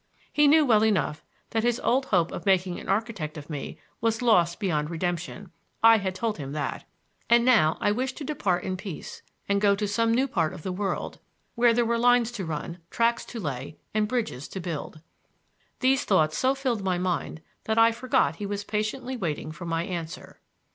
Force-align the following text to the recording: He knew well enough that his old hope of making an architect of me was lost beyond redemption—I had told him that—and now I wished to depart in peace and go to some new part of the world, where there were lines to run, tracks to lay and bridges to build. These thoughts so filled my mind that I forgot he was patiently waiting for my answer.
He 0.33 0.47
knew 0.47 0.65
well 0.65 0.83
enough 0.83 1.23
that 1.51 1.61
his 1.61 1.79
old 1.83 2.07
hope 2.07 2.31
of 2.31 2.43
making 2.43 2.79
an 2.79 2.89
architect 2.89 3.37
of 3.37 3.51
me 3.51 3.77
was 4.01 4.23
lost 4.23 4.59
beyond 4.59 4.89
redemption—I 4.89 5.97
had 5.99 6.15
told 6.15 6.39
him 6.39 6.53
that—and 6.53 7.45
now 7.45 7.77
I 7.79 7.91
wished 7.91 8.17
to 8.17 8.23
depart 8.23 8.63
in 8.63 8.77
peace 8.77 9.21
and 9.47 9.61
go 9.61 9.75
to 9.75 9.87
some 9.87 10.11
new 10.11 10.27
part 10.27 10.53
of 10.55 10.63
the 10.63 10.71
world, 10.71 11.19
where 11.53 11.71
there 11.71 11.85
were 11.85 11.99
lines 11.99 12.31
to 12.31 12.45
run, 12.45 12.79
tracks 12.89 13.23
to 13.25 13.39
lay 13.39 13.77
and 13.93 14.07
bridges 14.07 14.47
to 14.47 14.59
build. 14.59 15.01
These 15.81 16.03
thoughts 16.05 16.35
so 16.35 16.55
filled 16.55 16.83
my 16.83 16.97
mind 16.97 17.43
that 17.65 17.77
I 17.77 17.91
forgot 17.91 18.37
he 18.37 18.47
was 18.47 18.63
patiently 18.63 19.15
waiting 19.15 19.51
for 19.51 19.67
my 19.67 19.83
answer. 19.83 20.39